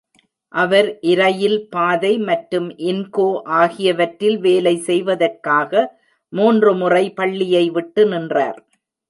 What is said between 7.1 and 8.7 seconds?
பள்ளியை விட்டு நின்றார்.